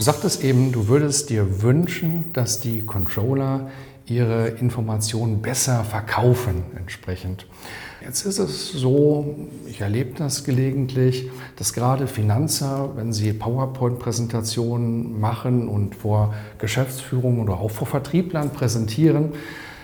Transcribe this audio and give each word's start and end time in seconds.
Du 0.00 0.04
sagtest 0.04 0.42
eben, 0.42 0.72
du 0.72 0.88
würdest 0.88 1.28
dir 1.28 1.60
wünschen, 1.60 2.32
dass 2.32 2.58
die 2.58 2.80
Controller 2.80 3.68
ihre 4.06 4.48
Informationen 4.48 5.42
besser 5.42 5.84
verkaufen 5.84 6.62
entsprechend. 6.74 7.46
Jetzt 8.02 8.24
ist 8.24 8.38
es 8.38 8.72
so, 8.72 9.36
ich 9.66 9.82
erlebe 9.82 10.14
das 10.16 10.44
gelegentlich, 10.44 11.28
dass 11.56 11.74
gerade 11.74 12.06
Finanzer, 12.06 12.92
wenn 12.96 13.12
sie 13.12 13.34
PowerPoint-Präsentationen 13.34 15.20
machen 15.20 15.68
und 15.68 15.94
vor 15.94 16.32
Geschäftsführung 16.56 17.38
oder 17.38 17.60
auch 17.60 17.70
vor 17.70 17.86
Vertrieblern 17.86 18.54
präsentieren, 18.54 19.34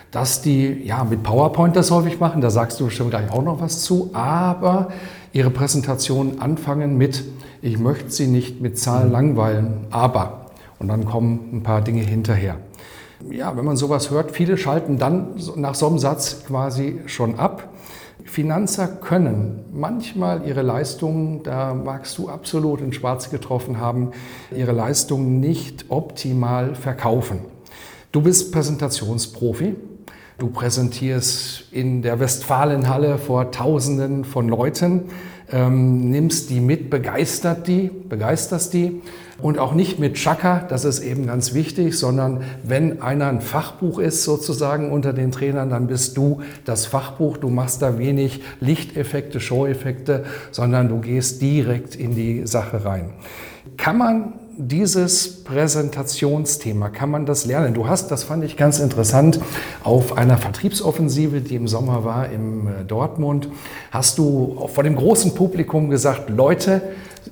dass 0.09 0.41
die 0.41 0.81
ja 0.83 1.03
mit 1.03 1.21
PowerPoint 1.21 1.75
das 1.75 1.91
häufig 1.91 2.19
machen, 2.19 2.41
da 2.41 2.49
sagst 2.49 2.79
du 2.79 2.85
bestimmt 2.85 3.11
gleich 3.11 3.29
auch 3.29 3.43
noch 3.43 3.61
was 3.61 3.83
zu, 3.83 4.09
aber 4.13 4.89
ihre 5.31 5.51
Präsentation 5.51 6.39
anfangen 6.39 6.97
mit 6.97 7.23
ich 7.61 7.77
möchte 7.79 8.09
Sie 8.09 8.27
nicht 8.27 8.61
mit 8.61 8.77
Zahlen 8.77 9.11
langweilen, 9.11 9.87
aber. 9.89 10.47
Und 10.79 10.89
dann 10.89 11.05
kommen 11.05 11.49
ein 11.53 11.63
paar 11.63 11.81
Dinge 11.81 12.01
hinterher. 12.01 12.57
Ja, 13.29 13.57
wenn 13.57 13.65
man 13.65 13.77
sowas 13.77 14.11
hört, 14.11 14.31
viele 14.31 14.57
schalten 14.57 14.97
dann 14.97 15.35
nach 15.55 15.75
so 15.75 15.87
einem 15.87 15.97
Satz 15.97 16.43
quasi 16.45 16.99
schon 17.07 17.39
ab. 17.39 17.73
Finanzer 18.25 18.87
können 18.87 19.65
manchmal 19.71 20.45
ihre 20.45 20.61
Leistungen, 20.61 21.41
da 21.43 21.73
magst 21.73 22.17
du 22.17 22.29
absolut 22.29 22.81
in 22.81 22.93
Schwarz 22.93 23.29
getroffen 23.29 23.79
haben, 23.79 24.11
ihre 24.55 24.73
Leistungen 24.73 25.39
nicht 25.39 25.85
optimal 25.89 26.75
verkaufen. 26.75 27.39
Du 28.11 28.21
bist 28.21 28.51
Präsentationsprofi. 28.51 29.75
Du 30.37 30.51
präsentierst 30.51 31.65
in 31.71 32.03
der 32.03 32.19
Westfalenhalle 32.19 33.17
vor 33.17 33.49
Tausenden 33.49 34.23
von 34.23 34.47
Leuten 34.47 35.05
ähm, 35.51 36.09
nimmst 36.09 36.49
die 36.49 36.59
mit, 36.59 36.89
begeistert 36.89 37.67
die, 37.67 37.89
begeisterst 38.09 38.73
die 38.73 39.01
und 39.39 39.59
auch 39.59 39.73
nicht 39.73 39.99
mit 39.99 40.15
Chaka, 40.15 40.65
das 40.67 40.83
ist 40.83 40.99
eben 40.99 41.27
ganz 41.27 41.53
wichtig, 41.53 41.97
sondern 41.97 42.41
wenn 42.63 43.01
einer 43.03 43.27
ein 43.27 43.41
Fachbuch 43.41 43.99
ist 43.99 44.23
sozusagen 44.23 44.91
unter 44.91 45.13
den 45.13 45.31
Trainern, 45.31 45.69
dann 45.69 45.87
bist 45.87 46.17
du 46.17 46.41
das 46.65 46.87
Fachbuch. 46.87 47.37
Du 47.37 47.49
machst 47.49 47.83
da 47.83 47.99
wenig 47.99 48.41
Lichteffekte, 48.61 49.39
Show-Effekte, 49.39 50.25
sondern 50.51 50.89
du 50.89 50.99
gehst 50.99 51.41
direkt 51.41 51.95
in 51.95 52.15
die 52.15 52.47
Sache 52.47 52.83
rein. 52.83 53.11
Kann 53.77 53.97
man 53.99 54.33
dieses 54.57 55.43
Präsentationsthema, 55.43 56.89
kann 56.89 57.11
man 57.11 57.25
das 57.25 57.45
lernen? 57.45 57.73
Du 57.73 57.87
hast, 57.87 58.09
das 58.09 58.23
fand 58.23 58.43
ich 58.43 58.57
ganz 58.57 58.79
interessant, 58.79 59.39
auf 59.83 60.17
einer 60.17 60.37
Vertriebsoffensive, 60.37 61.41
die 61.41 61.55
im 61.55 61.67
Sommer 61.67 62.03
war 62.03 62.29
im 62.29 62.67
äh, 62.67 62.83
Dortmund, 62.85 63.49
hast 63.91 64.17
du 64.17 64.67
vor 64.73 64.83
dem 64.83 64.95
großen 64.95 65.35
Publikum 65.35 65.89
gesagt, 65.89 66.29
Leute, 66.29 66.81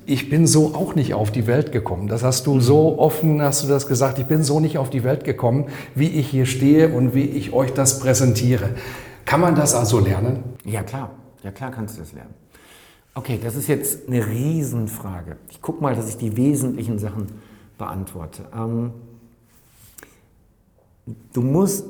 ich 0.04 0.30
bin 0.30 0.46
so 0.46 0.74
auch 0.74 0.94
nicht 0.94 1.14
auf 1.14 1.32
die 1.32 1.46
Welt 1.46 1.72
gekommen. 1.72 2.06
Das 2.06 2.22
hast 2.22 2.46
du 2.46 2.60
so 2.60 2.98
offen, 2.98 3.42
hast 3.42 3.64
du 3.64 3.68
das 3.68 3.88
gesagt, 3.88 4.18
ich 4.18 4.26
bin 4.26 4.44
so 4.44 4.60
nicht 4.60 4.78
auf 4.78 4.90
die 4.90 5.02
Welt 5.02 5.24
gekommen, 5.24 5.66
wie 5.94 6.08
ich 6.08 6.28
hier 6.28 6.46
stehe 6.46 6.90
und 6.90 7.14
wie 7.14 7.24
ich 7.24 7.52
euch 7.52 7.72
das 7.72 7.98
präsentiere. 7.98 8.70
Kann 9.24 9.40
man 9.40 9.56
das 9.56 9.74
also 9.74 9.98
lernen? 9.98 10.44
Ja 10.64 10.82
klar, 10.82 11.10
ja 11.42 11.50
klar 11.50 11.72
kannst 11.72 11.96
du 11.96 12.02
das 12.02 12.12
lernen. 12.12 12.34
Okay, 13.16 13.40
das 13.42 13.56
ist 13.56 13.66
jetzt 13.66 14.08
eine 14.08 14.26
Riesenfrage. 14.26 15.38
Ich 15.48 15.62
gucke 15.62 15.82
mal, 15.82 15.96
dass 15.96 16.06
ich 16.10 16.18
die 16.18 16.36
wesentlichen 16.36 16.98
Sachen 16.98 17.28
beantworte. 17.78 18.44
Ähm, 18.54 18.90
du 21.32 21.40
musst 21.40 21.86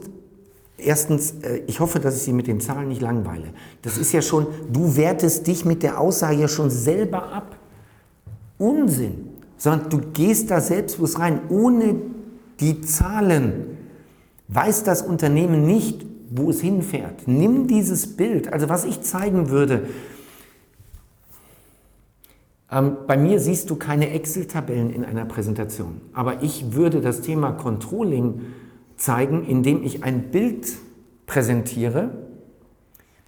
erstens, 0.79 1.33
äh, 1.43 1.63
ich 1.67 1.81
hoffe, 1.81 1.99
dass 1.99 2.15
ich 2.17 2.23
Sie 2.23 2.33
mit 2.33 2.47
den 2.47 2.61
Zahlen 2.61 2.87
nicht 2.87 3.01
langweile. 3.01 3.49
Das 3.83 3.99
ist 3.99 4.13
ja 4.13 4.23
schon, 4.23 4.47
du 4.73 4.95
wertest 4.95 5.49
dich 5.49 5.65
mit 5.65 5.83
der 5.83 6.01
Aussage 6.01 6.37
ja 6.37 6.47
schon 6.47 6.71
selber 6.71 7.33
ab. 7.33 7.57
Unsinn. 8.57 9.31
Sondern 9.57 9.91
du 9.91 9.99
gehst 10.13 10.53
da 10.53 10.61
selbstbewusst 10.61 11.19
rein. 11.19 11.41
Ohne 11.49 11.97
die 12.61 12.83
Zahlen 12.83 13.79
weiß 14.47 14.85
das 14.85 15.03
Unternehmen 15.03 15.67
nicht, 15.67 16.07
wo 16.31 16.51
es 16.51 16.61
hinfährt. 16.61 17.27
Nimm 17.27 17.67
dieses 17.67 18.17
Bild. 18.17 18.53
Also 18.53 18.69
was 18.69 18.85
ich 18.85 19.01
zeigen 19.01 19.51
würde, 19.51 19.89
ähm, 22.71 22.97
bei 23.07 23.17
mir 23.17 23.39
siehst 23.41 23.71
du 23.71 23.77
keine 23.77 24.11
Excel-Tabellen 24.11 24.91
in 24.91 25.05
einer 25.05 25.25
Präsentation, 25.25 26.01
aber 26.13 26.43
ich 26.43 26.75
würde 26.75 27.01
das 27.01 27.21
Thema 27.21 27.53
Controlling 27.53 28.41
zeigen, 28.97 29.45
indem 29.45 29.83
ich 29.83 30.03
ein 30.03 30.31
Bild 30.31 30.67
präsentiere 31.27 32.11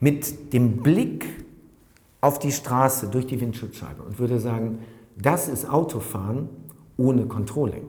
mit 0.00 0.52
dem 0.52 0.78
Blick 0.78 1.26
auf 2.20 2.38
die 2.38 2.52
Straße 2.52 3.08
durch 3.08 3.26
die 3.26 3.40
Windschutzscheibe 3.40 4.02
und 4.02 4.18
würde 4.18 4.40
sagen, 4.40 4.80
das 5.16 5.48
ist 5.48 5.68
Autofahren 5.68 6.48
ohne 6.96 7.26
Controlling. 7.26 7.84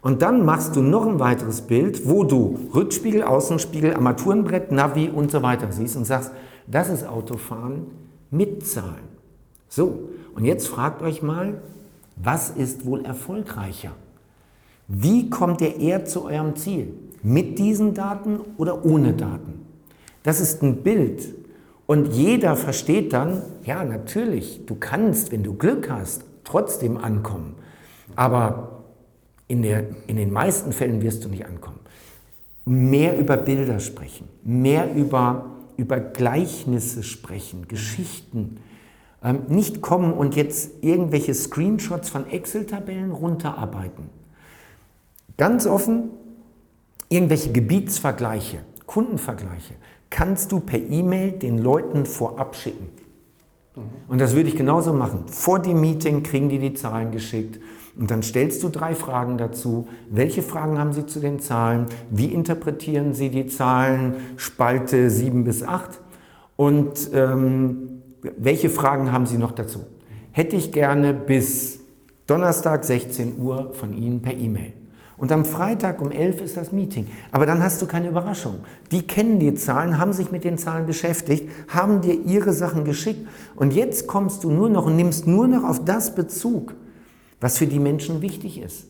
Und 0.00 0.22
dann 0.22 0.44
machst 0.44 0.76
du 0.76 0.82
noch 0.82 1.06
ein 1.06 1.18
weiteres 1.18 1.62
Bild, 1.62 2.08
wo 2.08 2.22
du 2.22 2.58
Rückspiegel, 2.72 3.22
Außenspiegel, 3.24 3.94
Armaturenbrett, 3.94 4.70
Navi 4.70 5.08
und 5.08 5.30
so 5.30 5.42
weiter 5.42 5.72
siehst 5.72 5.96
und 5.96 6.04
sagst, 6.04 6.30
das 6.68 6.88
ist 6.88 7.06
Autofahren 7.06 7.86
mit 8.30 8.64
Zahlen. 8.66 9.08
So, 9.68 10.08
und 10.38 10.44
jetzt 10.44 10.68
fragt 10.68 11.02
euch 11.02 11.20
mal, 11.20 11.60
was 12.14 12.50
ist 12.50 12.86
wohl 12.86 13.04
erfolgreicher? 13.04 13.90
Wie 14.86 15.30
kommt 15.30 15.60
ihr 15.60 15.80
eher 15.80 16.04
zu 16.04 16.26
eurem 16.26 16.54
Ziel? 16.54 16.94
Mit 17.24 17.58
diesen 17.58 17.92
Daten 17.92 18.38
oder 18.56 18.84
ohne 18.84 19.14
Daten? 19.14 19.66
Das 20.22 20.38
ist 20.38 20.62
ein 20.62 20.84
Bild. 20.84 21.34
Und 21.86 22.12
jeder 22.12 22.54
versteht 22.54 23.12
dann, 23.12 23.42
ja, 23.64 23.82
natürlich, 23.82 24.64
du 24.64 24.76
kannst, 24.76 25.32
wenn 25.32 25.42
du 25.42 25.54
Glück 25.54 25.90
hast, 25.90 26.22
trotzdem 26.44 26.98
ankommen. 26.98 27.56
Aber 28.14 28.84
in, 29.48 29.62
der, 29.62 29.86
in 30.06 30.14
den 30.14 30.32
meisten 30.32 30.72
Fällen 30.72 31.02
wirst 31.02 31.24
du 31.24 31.28
nicht 31.28 31.46
ankommen. 31.46 31.80
Mehr 32.64 33.18
über 33.18 33.38
Bilder 33.38 33.80
sprechen, 33.80 34.28
mehr 34.44 34.94
über, 34.94 35.46
über 35.76 35.98
Gleichnisse 35.98 37.02
sprechen, 37.02 37.66
Geschichten 37.66 38.58
ähm, 39.22 39.42
nicht 39.48 39.80
kommen 39.80 40.12
und 40.12 40.36
jetzt 40.36 40.82
irgendwelche 40.82 41.34
Screenshots 41.34 42.08
von 42.08 42.28
Excel-Tabellen 42.28 43.10
runterarbeiten. 43.10 44.10
Ganz 45.36 45.66
offen, 45.66 46.10
irgendwelche 47.08 47.52
Gebietsvergleiche, 47.52 48.58
Kundenvergleiche 48.86 49.74
kannst 50.10 50.52
du 50.52 50.60
per 50.60 50.78
E-Mail 50.78 51.32
den 51.32 51.58
Leuten 51.58 52.06
vorab 52.06 52.56
schicken. 52.56 52.88
Mhm. 53.76 53.82
Und 54.08 54.20
das 54.20 54.34
würde 54.34 54.48
ich 54.48 54.56
genauso 54.56 54.92
machen. 54.92 55.24
Vor 55.26 55.60
dem 55.60 55.80
Meeting 55.80 56.22
kriegen 56.22 56.48
die 56.48 56.58
die 56.58 56.74
Zahlen 56.74 57.10
geschickt 57.10 57.60
und 57.98 58.10
dann 58.10 58.22
stellst 58.22 58.62
du 58.62 58.68
drei 58.68 58.94
Fragen 58.94 59.38
dazu. 59.38 59.88
Welche 60.08 60.42
Fragen 60.42 60.78
haben 60.78 60.92
sie 60.92 61.06
zu 61.06 61.18
den 61.18 61.40
Zahlen? 61.40 61.86
Wie 62.10 62.26
interpretieren 62.26 63.12
sie 63.12 63.28
die 63.28 63.48
Zahlen? 63.48 64.14
Spalte 64.36 65.10
7 65.10 65.42
bis 65.44 65.64
8. 65.64 66.00
Und 66.56 67.10
ähm, 67.12 67.97
welche 68.22 68.70
Fragen 68.70 69.12
haben 69.12 69.26
Sie 69.26 69.38
noch 69.38 69.52
dazu? 69.52 69.80
Hätte 70.32 70.56
ich 70.56 70.72
gerne 70.72 71.14
bis 71.14 71.80
Donnerstag 72.26 72.84
16 72.84 73.38
Uhr 73.38 73.72
von 73.72 73.92
Ihnen 73.92 74.20
per 74.20 74.34
E-Mail. 74.34 74.74
Und 75.16 75.32
am 75.32 75.44
Freitag 75.44 76.00
um 76.00 76.12
11 76.12 76.42
ist 76.42 76.56
das 76.56 76.70
Meeting. 76.70 77.08
Aber 77.32 77.44
dann 77.44 77.62
hast 77.62 77.82
du 77.82 77.86
keine 77.86 78.08
Überraschung. 78.08 78.60
Die 78.92 79.02
kennen 79.02 79.40
die 79.40 79.54
Zahlen, 79.54 79.98
haben 79.98 80.12
sich 80.12 80.30
mit 80.30 80.44
den 80.44 80.58
Zahlen 80.58 80.86
beschäftigt, 80.86 81.50
haben 81.66 82.00
dir 82.02 82.14
ihre 82.14 82.52
Sachen 82.52 82.84
geschickt. 82.84 83.26
Und 83.56 83.72
jetzt 83.72 84.06
kommst 84.06 84.44
du 84.44 84.50
nur 84.50 84.68
noch 84.68 84.86
und 84.86 84.94
nimmst 84.94 85.26
nur 85.26 85.48
noch 85.48 85.64
auf 85.64 85.84
das 85.84 86.14
Bezug, 86.14 86.74
was 87.40 87.58
für 87.58 87.66
die 87.66 87.80
Menschen 87.80 88.22
wichtig 88.22 88.60
ist. 88.60 88.86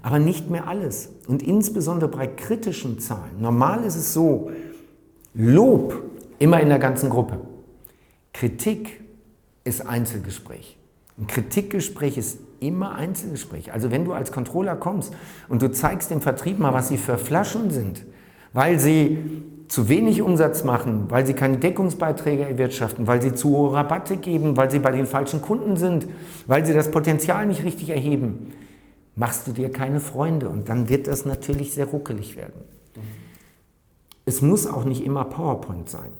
Aber 0.00 0.18
nicht 0.18 0.48
mehr 0.48 0.68
alles. 0.68 1.10
Und 1.26 1.42
insbesondere 1.42 2.10
bei 2.10 2.26
kritischen 2.26 2.98
Zahlen. 2.98 3.40
Normal 3.40 3.84
ist 3.84 3.96
es 3.96 4.14
so, 4.14 4.50
Lob 5.34 6.02
immer 6.38 6.60
in 6.60 6.68
der 6.68 6.78
ganzen 6.78 7.10
Gruppe. 7.10 7.40
Kritik 8.32 9.00
ist 9.64 9.86
Einzelgespräch. 9.86 10.76
Ein 11.18 11.26
Kritikgespräch 11.26 12.16
ist 12.16 12.38
immer 12.60 12.94
Einzelgespräch. 12.94 13.72
Also 13.72 13.90
wenn 13.90 14.04
du 14.04 14.12
als 14.12 14.32
Controller 14.32 14.76
kommst 14.76 15.12
und 15.48 15.62
du 15.62 15.70
zeigst 15.70 16.10
dem 16.10 16.20
Vertrieb 16.20 16.58
mal, 16.58 16.72
was 16.72 16.88
sie 16.88 16.96
für 16.96 17.18
Flaschen 17.18 17.70
sind, 17.70 18.04
weil 18.52 18.78
sie 18.78 19.42
zu 19.68 19.88
wenig 19.88 20.22
Umsatz 20.22 20.64
machen, 20.64 21.06
weil 21.08 21.26
sie 21.26 21.34
keine 21.34 21.58
Deckungsbeiträge 21.58 22.44
erwirtschaften, 22.44 23.06
weil 23.06 23.20
sie 23.20 23.34
zu 23.34 23.50
hohe 23.50 23.74
Rabatte 23.74 24.16
geben, 24.16 24.56
weil 24.56 24.70
sie 24.70 24.78
bei 24.78 24.92
den 24.92 25.06
falschen 25.06 25.42
Kunden 25.42 25.76
sind, 25.76 26.08
weil 26.46 26.64
sie 26.64 26.72
das 26.72 26.90
Potenzial 26.90 27.46
nicht 27.46 27.64
richtig 27.64 27.90
erheben, 27.90 28.52
machst 29.14 29.46
du 29.46 29.52
dir 29.52 29.70
keine 29.70 30.00
Freunde 30.00 30.48
und 30.48 30.68
dann 30.68 30.88
wird 30.88 31.06
das 31.06 31.26
natürlich 31.26 31.74
sehr 31.74 31.86
ruckelig 31.86 32.36
werden. 32.36 32.62
Es 34.24 34.40
muss 34.40 34.66
auch 34.66 34.84
nicht 34.84 35.04
immer 35.04 35.24
PowerPoint 35.24 35.90
sein 35.90 36.10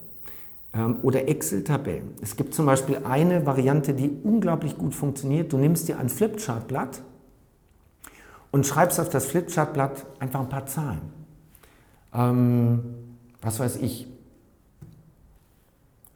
oder 1.02 1.28
Excel-Tabellen. 1.28 2.14
Es 2.22 2.36
gibt 2.36 2.54
zum 2.54 2.66
Beispiel 2.66 3.00
eine 3.04 3.46
Variante, 3.46 3.94
die 3.94 4.10
unglaublich 4.22 4.76
gut 4.78 4.94
funktioniert. 4.94 5.52
Du 5.52 5.58
nimmst 5.58 5.88
dir 5.88 5.98
ein 5.98 6.08
Flipchart-Blatt 6.08 7.02
und 8.50 8.66
schreibst 8.66 9.00
auf 9.00 9.08
das 9.08 9.26
Flipchart-Blatt 9.26 10.06
einfach 10.18 10.40
ein 10.40 10.48
paar 10.48 10.66
Zahlen. 10.66 11.00
Ähm, 12.14 12.80
was 13.40 13.60
weiß 13.60 13.76
ich, 13.76 14.06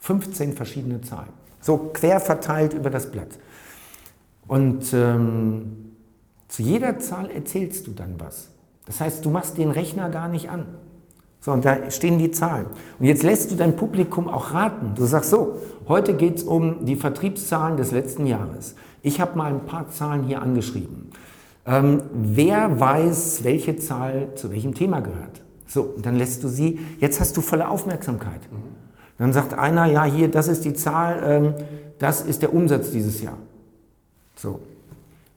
15 0.01 0.55
verschiedene 0.55 1.01
Zahlen. 1.01 1.33
So 1.61 1.91
quer 1.93 2.21
verteilt 2.21 2.75
über 2.75 2.91
das 2.91 3.11
Blatt. 3.11 3.39
Und 4.49 4.93
ähm, 4.93 5.93
zu 6.49 6.63
jeder 6.63 6.99
Zahl 6.99 7.31
erzählst 7.31 7.87
du 7.87 7.93
dann 7.93 8.19
was. 8.19 8.49
Das 8.85 9.01
heißt, 9.01 9.25
du 9.25 9.31
machst 9.31 9.59
den 9.59 9.71
Rechner 9.71 10.11
gar 10.11 10.29
nicht 10.29 10.51
an. 10.51 10.67
So, 11.45 11.51
und 11.51 11.65
da 11.65 11.91
stehen 11.91 12.19
die 12.19 12.31
Zahlen. 12.31 12.67
Und 13.01 13.07
jetzt 13.07 13.25
lässt 13.25 13.51
du 13.51 13.57
dein 13.57 13.75
Publikum 13.75 14.29
auch 14.29 14.55
raten. 14.55 14.93
Du 14.95 15.05
sagst 15.05 15.31
so, 15.31 15.57
heute 15.89 16.15
geht 16.15 16.37
es 16.37 16.45
um 16.45 16.87
die 16.87 16.95
Vertriebszahlen 16.95 17.77
des 17.77 17.91
letzten 17.91 18.27
Jahres. 18.27 18.77
Ich 19.03 19.21
habe 19.21 19.37
mal 19.37 19.53
ein 19.53 19.67
paar 19.67 19.91
Zahlen 19.91 20.23
hier 20.23 20.41
angeschrieben. 20.41 21.11
Ähm, 21.67 22.03
wer 22.13 22.79
weiß, 22.79 23.43
welche 23.43 23.75
Zahl 23.77 24.29
zu 24.37 24.53
welchem 24.53 24.75
Thema 24.75 25.01
gehört? 25.01 25.43
So, 25.67 25.83
und 25.83 26.07
dann 26.07 26.15
lässt 26.15 26.45
du 26.45 26.49
sie, 26.49 26.79
jetzt 27.01 27.19
hast 27.19 27.37
du 27.37 27.41
volle 27.41 27.69
Aufmerksamkeit. 27.69 28.41
Dann 29.19 29.33
sagt 29.33 29.55
einer, 29.55 29.87
ja, 29.87 30.05
hier, 30.05 30.31
das 30.31 30.47
ist 30.47 30.65
die 30.65 30.75
Zahl, 30.75 31.23
ähm, 31.25 31.55
das 31.99 32.23
ist 32.23 32.43
der 32.43 32.55
Umsatz 32.55 32.93
dieses 32.93 33.21
Jahr. 33.21 33.39
So. 34.37 34.61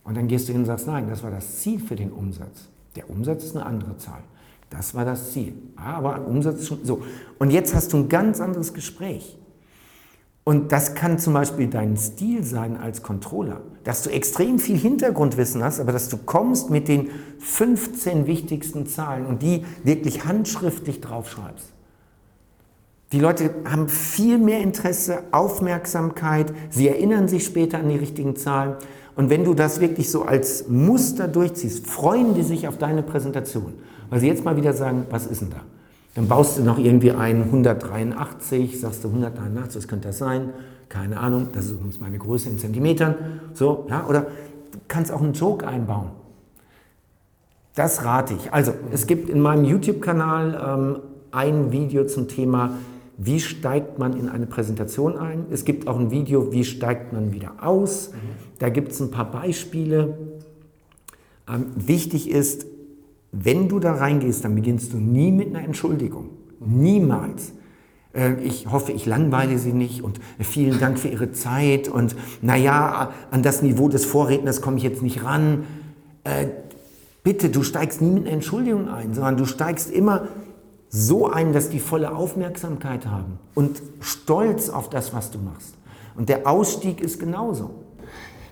Und 0.03 0.17
dann 0.17 0.27
gehst 0.27 0.47
du 0.47 0.51
hin 0.51 0.61
und 0.61 0.67
sagst, 0.67 0.85
nein, 0.85 1.09
das 1.09 1.23
war 1.23 1.31
das 1.31 1.61
Ziel 1.61 1.79
für 1.79 1.95
den 1.95 2.11
Umsatz. 2.11 2.69
Der 2.95 3.09
Umsatz 3.09 3.43
ist 3.43 3.55
eine 3.55 3.65
andere 3.65 3.97
Zahl. 3.97 4.21
Das 4.69 4.95
war 4.95 5.05
das 5.05 5.31
Ziel. 5.31 5.53
Aber 5.75 6.27
Umsatz 6.27 6.67
schon 6.67 6.79
so. 6.83 7.03
Und 7.39 7.51
jetzt 7.51 7.75
hast 7.75 7.93
du 7.93 7.97
ein 7.97 8.09
ganz 8.09 8.41
anderes 8.41 8.73
Gespräch. 8.73 9.37
Und 10.43 10.71
das 10.71 10.93
kann 10.93 11.17
zum 11.17 11.33
Beispiel 11.33 11.67
dein 11.67 11.97
Stil 11.97 12.43
sein 12.43 12.77
als 12.77 13.01
Controller, 13.01 13.61
dass 13.83 14.03
du 14.03 14.11
extrem 14.11 14.59
viel 14.59 14.77
Hintergrundwissen 14.77 15.63
hast, 15.63 15.79
aber 15.79 15.91
dass 15.91 16.07
du 16.07 16.17
kommst 16.17 16.69
mit 16.69 16.87
den 16.87 17.09
15 17.39 18.27
wichtigsten 18.27 18.85
Zahlen 18.85 19.25
und 19.25 19.41
die 19.41 19.65
wirklich 19.83 20.25
handschriftlich 20.25 21.01
draufschreibst. 21.01 21.73
Die 23.11 23.19
Leute 23.19 23.55
haben 23.65 23.89
viel 23.89 24.37
mehr 24.37 24.59
Interesse, 24.59 25.23
Aufmerksamkeit, 25.31 26.53
sie 26.69 26.89
erinnern 26.89 27.27
sich 27.27 27.43
später 27.43 27.79
an 27.79 27.89
die 27.89 27.97
richtigen 27.97 28.35
Zahlen. 28.35 28.75
Und 29.15 29.31
wenn 29.31 29.45
du 29.45 29.55
das 29.55 29.79
wirklich 29.79 30.11
so 30.11 30.23
als 30.23 30.67
Muster 30.67 31.27
durchziehst, 31.27 31.87
freuen 31.87 32.35
die 32.35 32.43
sich 32.43 32.67
auf 32.67 32.77
deine 32.77 33.01
Präsentation. 33.01 33.73
Weil 34.09 34.19
sie 34.19 34.27
jetzt 34.27 34.45
mal 34.45 34.57
wieder 34.57 34.73
sagen, 34.73 35.05
was 35.09 35.25
ist 35.25 35.41
denn 35.41 35.49
da? 35.51 35.61
Dann 36.15 36.27
baust 36.27 36.57
du 36.57 36.63
noch 36.63 36.77
irgendwie 36.77 37.11
ein 37.11 37.43
183, 37.43 38.79
sagst 38.79 39.03
du 39.03 39.09
183, 39.09 39.81
was 39.81 39.87
könnte 39.87 40.07
das 40.07 40.17
sein? 40.17 40.51
Keine 40.87 41.19
Ahnung, 41.19 41.49
das 41.51 41.65
ist 41.65 41.71
übrigens 41.71 41.99
meine 41.99 42.17
Größe 42.17 42.49
in 42.49 42.57
Zentimetern. 42.57 43.15
So, 43.53 43.85
ja, 43.89 44.05
oder 44.07 44.21
du 44.21 44.79
kannst 44.87 45.11
auch 45.11 45.21
einen 45.21 45.33
Joke 45.33 45.67
einbauen. 45.67 46.11
Das 47.75 48.05
rate 48.05 48.33
ich. 48.33 48.53
Also, 48.53 48.73
es 48.91 49.07
gibt 49.07 49.29
in 49.29 49.41
meinem 49.41 49.65
YouTube-Kanal 49.65 50.77
ähm, 50.79 50.99
ein 51.31 51.73
Video 51.73 52.05
zum 52.05 52.29
Thema, 52.29 52.71
wie 53.17 53.41
steigt 53.41 53.99
man 53.99 54.17
in 54.17 54.29
eine 54.29 54.45
Präsentation 54.45 55.17
ein. 55.17 55.45
Es 55.51 55.65
gibt 55.65 55.87
auch 55.87 55.99
ein 55.99 56.11
Video, 56.11 56.53
wie 56.53 56.63
steigt 56.63 57.11
man 57.11 57.33
wieder 57.33 57.53
aus. 57.61 58.11
Da 58.59 58.69
gibt 58.69 58.93
es 58.93 59.01
ein 59.01 59.11
paar 59.11 59.29
Beispiele. 59.29 60.17
Ähm, 61.49 61.65
wichtig 61.75 62.29
ist, 62.29 62.65
wenn 63.37 63.67
du 63.67 63.79
da 63.79 63.93
reingehst, 63.93 64.45
dann 64.45 64.55
beginnst 64.55 64.93
du 64.93 64.97
nie 64.97 65.31
mit 65.31 65.53
einer 65.53 65.63
Entschuldigung. 65.63 66.29
Niemals. 66.59 67.51
Äh, 68.13 68.35
ich 68.41 68.71
hoffe, 68.71 68.91
ich 68.93 69.05
langweile 69.05 69.57
Sie 69.59 69.73
nicht 69.73 70.01
und 70.01 70.19
vielen 70.39 70.79
Dank 70.79 70.97
für 70.97 71.09
Ihre 71.09 71.31
Zeit 71.31 71.89
und 71.89 72.15
naja, 72.41 73.11
an 73.31 73.43
das 73.43 73.61
Niveau 73.61 73.89
des 73.89 74.05
Vorredners 74.05 74.61
komme 74.61 74.77
ich 74.77 74.83
jetzt 74.83 75.01
nicht 75.01 75.23
ran. 75.23 75.65
Äh, 76.23 76.47
bitte, 77.23 77.49
du 77.49 77.63
steigst 77.63 78.01
nie 78.01 78.11
mit 78.11 78.23
einer 78.23 78.33
Entschuldigung 78.33 78.87
ein, 78.87 79.13
sondern 79.13 79.37
du 79.37 79.45
steigst 79.45 79.91
immer 79.91 80.27
so 80.89 81.29
ein, 81.29 81.51
dass 81.51 81.69
die 81.69 81.79
volle 81.79 82.15
Aufmerksamkeit 82.15 83.05
haben 83.05 83.39
und 83.53 83.81
stolz 83.99 84.69
auf 84.69 84.89
das, 84.89 85.13
was 85.13 85.31
du 85.31 85.39
machst. 85.39 85.75
Und 86.15 86.29
der 86.29 86.47
Ausstieg 86.47 87.01
ist 87.01 87.19
genauso. 87.19 87.71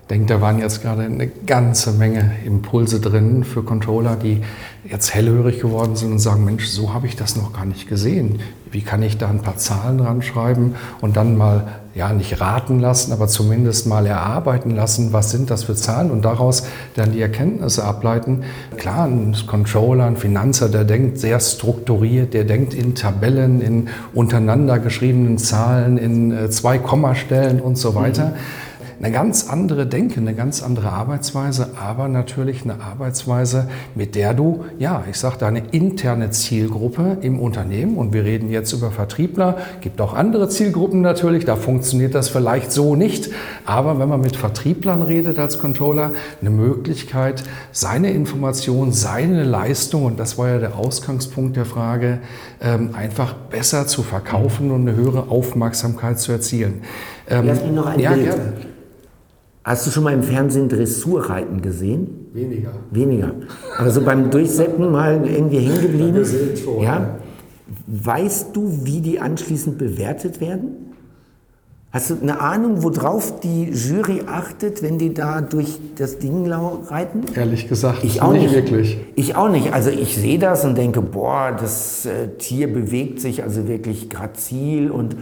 Denke, 0.10 0.26
da 0.26 0.42
waren 0.42 0.60
jetzt 0.60 0.82
gerade 0.82 1.04
eine 1.04 1.28
ganze 1.28 1.94
Menge 1.94 2.34
Impulse 2.46 3.00
drin 3.00 3.46
für 3.46 3.64
Controller, 3.64 4.18
die 4.18 4.42
jetzt 4.84 5.14
hellhörig 5.14 5.62
geworden 5.62 5.96
sind 5.96 6.12
und 6.12 6.20
sagen, 6.20 6.44
Mensch, 6.44 6.66
so 6.68 6.94
habe 6.94 7.08
ich 7.08 7.16
das 7.16 7.38
noch 7.38 7.54
gar 7.54 7.64
nicht 7.64 7.88
gesehen. 7.88 8.40
Wie 8.70 8.82
kann 8.82 9.02
ich 9.02 9.18
da 9.18 9.30
ein 9.30 9.42
paar 9.42 9.56
Zahlen 9.56 10.00
dran 10.00 10.22
schreiben 10.22 10.76
und 11.00 11.16
dann 11.16 11.38
mal, 11.38 11.68
ja, 11.96 12.12
nicht 12.12 12.42
raten 12.42 12.82
lassen, 12.82 13.14
aber 13.14 13.30
zumindest 13.30 13.88
mal 13.88 14.06
erarbeiten 14.06 14.72
lassen, 14.72 15.14
was 15.14 15.32
sind 15.32 15.50
das 15.50 15.64
für 15.64 15.76
Zahlen 15.76 16.12
und 16.12 16.26
daraus 16.26 16.68
dann 16.96 17.14
die 17.14 17.22
Erkenntnisse 17.22 17.86
ableiten. 17.86 18.44
Klar, 18.76 19.06
ein 19.06 19.34
Controller, 19.48 20.06
ein 20.06 20.18
Finanzer, 20.18 20.68
der 20.68 20.84
denkt 20.84 21.20
sehr 21.20 21.40
strukturiert, 21.40 22.34
der 22.34 22.44
denkt 22.44 22.74
in 22.74 22.94
Tabellen, 22.94 23.62
in 23.62 23.88
untereinander 24.14 24.80
geschriebenen 24.80 25.38
Zahlen, 25.38 25.98
in 25.98 26.32
äh, 26.32 26.50
zwei 26.50 26.78
Kommastellen 26.78 27.62
und 27.62 27.78
so 27.78 27.96
weiter. 27.96 28.32
Mhm 28.32 28.63
eine 29.04 29.12
ganz 29.12 29.50
andere 29.50 29.86
Denke, 29.86 30.22
eine 30.22 30.34
ganz 30.34 30.64
andere 30.64 30.90
Arbeitsweise, 30.90 31.72
aber 31.78 32.08
natürlich 32.08 32.64
eine 32.64 32.80
Arbeitsweise, 32.82 33.68
mit 33.96 34.16
der 34.16 34.34
du, 34.34 34.64
ja, 34.80 35.04
ich 35.10 35.18
sage 35.18 35.36
deine 35.40 35.62
interne 35.72 36.30
Zielgruppe 36.30 37.18
im 37.20 37.38
Unternehmen, 37.38 37.98
und 37.98 38.14
wir 38.14 38.24
reden 38.24 38.50
jetzt 38.50 38.72
über 38.72 38.92
Vertriebler, 38.92 39.58
gibt 39.82 40.00
auch 40.00 40.14
andere 40.14 40.48
Zielgruppen 40.48 41.02
natürlich, 41.02 41.44
da 41.44 41.58
funktioniert 41.58 42.16
das 42.16 42.30
vielleicht 42.30 42.72
so 42.72 42.96
nicht, 42.96 43.30
aber 43.66 44.00
wenn 44.00 44.08
man 44.08 44.22
mit 44.22 44.38
Vertrieblern 44.38 45.02
redet 45.02 45.38
als 45.38 45.60
Controller, 45.60 46.12
eine 46.40 46.50
Möglichkeit, 46.50 47.44
seine 47.74 48.10
Information, 48.12 48.94
seine 48.94 49.44
Leistung, 49.44 50.06
und 50.06 50.18
das 50.18 50.38
war 50.38 50.48
ja 50.48 50.60
der 50.60 50.78
Ausgangspunkt 50.78 51.58
der 51.58 51.66
Frage, 51.66 52.20
ähm, 52.62 52.92
einfach 52.94 53.34
besser 53.34 53.86
zu 53.86 54.02
verkaufen 54.02 54.72
und 54.72 54.88
eine 54.88 54.96
höhere 54.96 55.30
Aufmerksamkeit 55.30 56.22
zu 56.22 56.32
erzielen. 56.32 56.84
Lass 57.28 57.62
mich 57.62 57.72
noch 57.72 57.88
ein 57.88 58.00
ja, 58.00 58.14
Bild. 58.14 58.28
Ja. 58.28 58.73
Hast 59.64 59.88
du 59.88 59.92
schon 59.92 60.04
mal 60.04 60.14
im 60.14 60.24
Fernsehen 60.24 60.68
Dressurreiten 60.68 61.62
gesehen? 61.62 62.28
Weniger. 62.34 62.72
Weniger. 62.92 63.32
Aber 63.78 63.90
so 63.92 64.02
beim 64.02 64.30
Durchsetzen 64.30 64.92
mal 64.92 65.26
irgendwie 65.26 65.60
hängen 65.60 65.82
geblieben? 65.82 66.26
Ja, 66.66 66.84
ja. 66.84 67.20
Weißt 67.88 68.56
du, 68.56 68.80
wie 68.84 69.00
die 69.00 69.22
anschließend 69.22 69.78
bewertet 69.78 70.42
werden? 70.42 70.94
Hast 71.94 72.10
du 72.10 72.16
eine 72.20 72.42
Ahnung, 72.42 72.82
worauf 72.82 73.40
die 73.40 73.70
Jury 73.70 74.24
achtet, 74.26 74.82
wenn 74.82 74.98
die 74.98 75.14
da 75.14 75.42
durch 75.42 75.78
das 75.96 76.18
Ding 76.18 76.52
reiten? 76.52 77.22
Ehrlich 77.36 77.70
gesagt, 77.70 78.04
ich 78.04 78.20
auch 78.20 78.34
nicht, 78.34 78.46
nicht 78.46 78.56
wirklich. 78.56 78.98
Ich 79.16 79.36
auch 79.36 79.48
nicht. 79.48 79.74
Also 79.74 79.92
ich 79.92 80.18
sehe 80.18 80.40
das 80.40 80.66
und 80.66 80.76
denke, 80.76 81.04
boah, 81.04 81.56
das 81.58 82.08
äh, 82.08 82.30
Tier 82.40 82.74
bewegt 82.74 83.22
sich 83.22 83.44
also 83.44 83.68
wirklich 83.68 84.10
grazil 84.10 84.90
und 84.90 85.16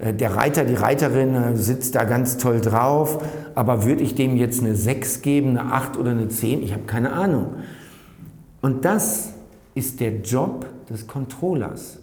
der 0.00 0.36
Reiter, 0.36 0.64
die 0.64 0.74
Reiterin 0.74 1.34
äh, 1.34 1.56
sitzt 1.56 1.94
da 1.94 2.04
ganz 2.04 2.38
toll 2.38 2.60
drauf, 2.60 3.22
aber 3.54 3.84
würde 3.84 4.02
ich 4.02 4.14
dem 4.14 4.36
jetzt 4.36 4.60
eine 4.60 4.76
6 4.76 5.22
geben, 5.22 5.58
eine 5.58 5.72
8 5.72 5.96
oder 5.96 6.12
eine 6.12 6.28
10? 6.28 6.62
Ich 6.62 6.72
habe 6.72 6.84
keine 6.84 7.12
Ahnung. 7.12 7.54
Und 8.60 8.84
das 8.84 9.30
ist 9.74 10.00
der 10.00 10.20
Job 10.20 10.66
des 10.88 11.06
Controllers. 11.06 11.98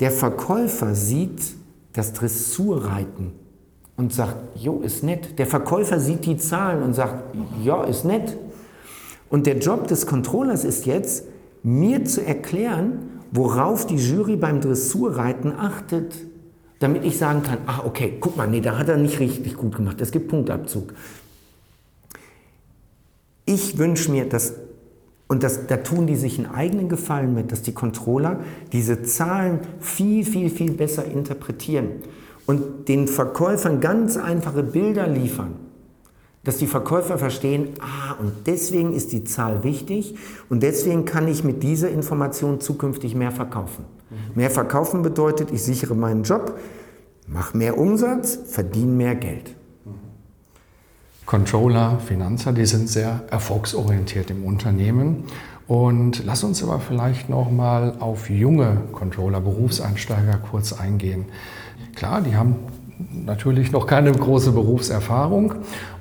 Der 0.00 0.10
Verkäufer 0.10 0.94
sieht 0.94 1.54
das 1.92 2.12
Dressurreiten 2.12 3.32
und 3.96 4.12
sagt, 4.12 4.36
jo, 4.56 4.80
ist 4.80 5.02
nett. 5.02 5.38
Der 5.38 5.46
Verkäufer 5.46 5.98
sieht 5.98 6.26
die 6.26 6.36
Zahlen 6.36 6.82
und 6.82 6.94
sagt, 6.94 7.34
ja, 7.64 7.82
ist 7.84 8.04
nett. 8.04 8.36
Und 9.30 9.46
der 9.46 9.58
Job 9.58 9.88
des 9.88 10.06
Controllers 10.06 10.64
ist 10.64 10.86
jetzt, 10.86 11.24
mir 11.62 12.04
zu 12.04 12.24
erklären, 12.24 13.22
worauf 13.32 13.86
die 13.86 13.96
Jury 13.96 14.36
beim 14.36 14.60
Dressurreiten 14.60 15.52
achtet 15.52 16.14
damit 16.78 17.04
ich 17.04 17.18
sagen 17.18 17.42
kann, 17.42 17.58
ach 17.66 17.84
okay, 17.84 18.14
guck 18.20 18.36
mal, 18.36 18.46
nee, 18.46 18.60
da 18.60 18.78
hat 18.78 18.88
er 18.88 18.96
nicht 18.96 19.18
richtig 19.18 19.56
gut 19.56 19.76
gemacht, 19.76 20.00
es 20.00 20.10
gibt 20.10 20.28
Punktabzug. 20.28 20.92
Ich 23.46 23.78
wünsche 23.78 24.10
mir, 24.10 24.28
dass, 24.28 24.54
und 25.28 25.42
das, 25.42 25.66
da 25.68 25.78
tun 25.78 26.06
die 26.06 26.16
sich 26.16 26.38
einen 26.38 26.52
eigenen 26.52 26.88
Gefallen 26.88 27.34
mit, 27.34 27.52
dass 27.52 27.62
die 27.62 27.72
Controller 27.72 28.40
diese 28.72 29.02
Zahlen 29.02 29.60
viel, 29.80 30.24
viel, 30.24 30.50
viel 30.50 30.72
besser 30.72 31.04
interpretieren 31.04 32.02
und 32.46 32.88
den 32.88 33.08
Verkäufern 33.08 33.80
ganz 33.80 34.16
einfache 34.16 34.62
Bilder 34.62 35.06
liefern, 35.06 35.54
dass 36.44 36.58
die 36.58 36.66
Verkäufer 36.66 37.18
verstehen, 37.18 37.70
ah, 37.80 38.14
und 38.20 38.32
deswegen 38.46 38.92
ist 38.92 39.12
die 39.12 39.24
Zahl 39.24 39.64
wichtig 39.64 40.16
und 40.48 40.62
deswegen 40.62 41.04
kann 41.04 41.26
ich 41.26 41.42
mit 41.42 41.62
dieser 41.62 41.88
Information 41.90 42.60
zukünftig 42.60 43.14
mehr 43.14 43.32
verkaufen. 43.32 43.84
Mehr 44.34 44.50
verkaufen 44.50 45.02
bedeutet, 45.02 45.50
ich 45.50 45.62
sichere 45.62 45.94
meinen 45.94 46.22
Job, 46.22 46.58
mache 47.26 47.56
mehr 47.56 47.78
Umsatz, 47.78 48.38
verdiene 48.46 48.92
mehr 48.92 49.14
Geld. 49.14 49.54
Controller, 51.26 51.98
Finanzer, 51.98 52.52
die 52.52 52.66
sind 52.66 52.88
sehr 52.88 53.24
erfolgsorientiert 53.30 54.30
im 54.30 54.44
Unternehmen. 54.44 55.24
Und 55.66 56.24
lass 56.24 56.44
uns 56.44 56.62
aber 56.62 56.78
vielleicht 56.78 57.28
noch 57.28 57.50
mal 57.50 57.94
auf 57.98 58.30
junge 58.30 58.82
Controller, 58.92 59.40
Berufseinsteiger 59.40 60.38
kurz 60.38 60.72
eingehen. 60.72 61.24
Klar, 61.96 62.20
die 62.20 62.36
haben 62.36 62.54
natürlich 63.12 63.72
noch 63.72 63.88
keine 63.88 64.12
große 64.12 64.52
Berufserfahrung 64.52 65.54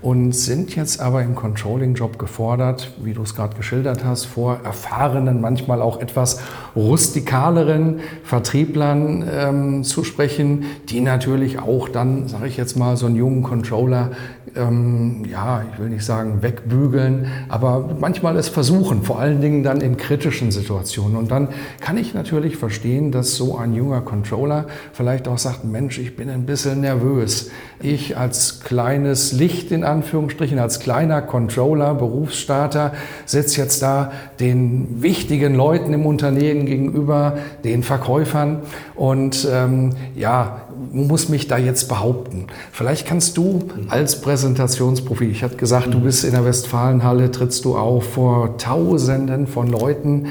und 0.05 0.33
sind 0.33 0.75
jetzt 0.75 0.99
aber 0.99 1.23
im 1.23 1.33
Controlling-Job 1.33 2.19
gefordert, 2.19 2.93
wie 3.01 3.13
du 3.13 3.23
es 3.23 3.33
gerade 3.33 3.55
geschildert 3.55 4.05
hast, 4.05 4.25
vor 4.25 4.59
erfahrenen, 4.63 5.41
manchmal 5.41 5.81
auch 5.81 5.99
etwas 5.99 6.39
rustikaleren 6.75 8.01
Vertrieblern 8.23 9.27
ähm, 9.27 9.83
zu 9.83 10.03
sprechen, 10.03 10.65
die 10.89 11.01
natürlich 11.01 11.57
auch 11.57 11.89
dann, 11.89 12.27
sage 12.27 12.45
ich 12.45 12.55
jetzt 12.55 12.77
mal, 12.77 12.97
so 12.97 13.07
einen 13.07 13.15
jungen 13.15 13.41
Controller 13.41 14.11
ähm, 14.55 15.25
ja, 15.29 15.63
ich 15.71 15.79
will 15.79 15.89
nicht 15.89 16.05
sagen 16.05 16.41
wegbügeln, 16.41 17.27
aber 17.49 17.95
manchmal 17.99 18.37
es 18.37 18.47
versuchen, 18.47 19.03
vor 19.03 19.19
allen 19.19 19.41
Dingen 19.41 19.63
dann 19.63 19.81
in 19.81 19.97
kritischen 19.97 20.51
Situationen. 20.51 21.17
Und 21.17 21.31
dann 21.31 21.49
kann 21.81 21.97
ich 21.97 22.13
natürlich 22.13 22.57
verstehen, 22.57 23.11
dass 23.11 23.35
so 23.35 23.57
ein 23.57 23.73
junger 23.73 24.01
Controller 24.01 24.65
vielleicht 24.93 25.27
auch 25.27 25.37
sagt, 25.37 25.65
Mensch, 25.65 25.99
ich 25.99 26.15
bin 26.15 26.29
ein 26.29 26.45
bisschen 26.45 26.81
nervös. 26.81 27.51
Ich 27.81 28.17
als 28.17 28.61
kleines 28.61 29.33
Licht 29.33 29.71
in 29.71 29.83
Anführungsstrichen, 29.95 30.59
als 30.59 30.79
kleiner 30.79 31.21
Controller, 31.21 31.93
Berufsstarter, 31.93 32.93
sitze 33.25 33.61
jetzt 33.61 33.81
da 33.81 34.11
den 34.39 35.01
wichtigen 35.01 35.55
Leuten 35.55 35.93
im 35.93 36.05
Unternehmen 36.05 36.65
gegenüber, 36.65 37.37
den 37.63 37.83
Verkäufern 37.83 38.59
und 38.95 39.47
ähm, 39.51 39.91
ja, 40.15 40.61
muss 40.91 41.29
mich 41.29 41.47
da 41.47 41.57
jetzt 41.57 41.87
behaupten. 41.87 42.47
Vielleicht 42.71 43.07
kannst 43.07 43.37
du 43.37 43.69
als 43.89 44.21
Präsentationsprofi, 44.21 45.25
ich 45.25 45.43
hatte 45.43 45.55
gesagt, 45.55 45.93
du 45.93 45.99
bist 46.01 46.25
in 46.25 46.31
der 46.31 46.45
Westfalenhalle, 46.45 47.31
trittst 47.31 47.65
du 47.65 47.77
auf 47.77 48.13
vor 48.13 48.57
Tausenden 48.57 49.47
von 49.47 49.67
Leuten. 49.67 50.27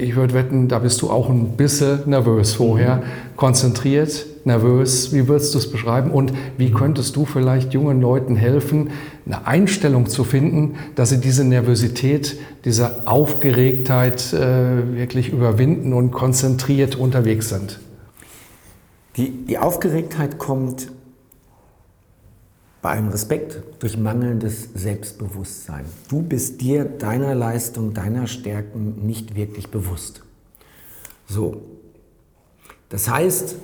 Ich 0.00 0.16
würde 0.16 0.34
wetten, 0.34 0.68
da 0.68 0.78
bist 0.78 1.00
du 1.02 1.10
auch 1.10 1.28
ein 1.28 1.56
bisschen 1.56 2.00
nervös 2.06 2.54
vorher, 2.54 3.02
konzentriert, 3.36 4.26
nervös. 4.48 5.12
Wie 5.12 5.28
würdest 5.28 5.54
du 5.54 5.58
es 5.58 5.70
beschreiben? 5.70 6.10
Und 6.10 6.32
wie 6.56 6.72
könntest 6.72 7.14
du 7.14 7.24
vielleicht 7.24 7.72
jungen 7.72 8.00
Leuten 8.00 8.34
helfen, 8.34 8.90
eine 9.24 9.46
Einstellung 9.46 10.08
zu 10.08 10.24
finden, 10.24 10.74
dass 10.96 11.10
sie 11.10 11.20
diese 11.20 11.44
Nervosität, 11.44 12.36
diese 12.64 13.06
Aufgeregtheit 13.06 14.32
äh, 14.32 14.96
wirklich 14.96 15.32
überwinden 15.32 15.92
und 15.92 16.10
konzentriert 16.10 16.96
unterwegs 16.96 17.48
sind? 17.48 17.78
Die, 19.16 19.30
die 19.30 19.58
Aufgeregtheit 19.58 20.38
kommt 20.38 20.90
bei 22.82 22.90
einem 22.90 23.08
Respekt 23.08 23.60
durch 23.80 23.96
mangelndes 23.96 24.70
Selbstbewusstsein. 24.74 25.84
Du 26.08 26.22
bist 26.22 26.60
dir 26.60 26.84
deiner 26.84 27.34
Leistung, 27.34 27.92
deiner 27.92 28.26
Stärken 28.26 29.06
nicht 29.06 29.34
wirklich 29.34 29.68
bewusst. 29.68 30.22
So. 31.26 31.62
Das 32.88 33.10
heißt, 33.10 33.56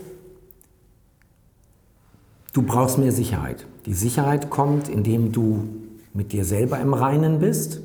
du 2.55 2.63
brauchst 2.63 2.97
mehr 2.97 3.13
Sicherheit. 3.13 3.67
Die 3.85 3.93
Sicherheit 3.93 4.49
kommt, 4.49 4.89
indem 4.89 5.33
du 5.33 5.69
mit 6.15 6.33
dir 6.33 6.47
selber 6.47 6.79
im 6.79 6.95
Reinen 6.95 7.41
bist 7.41 7.81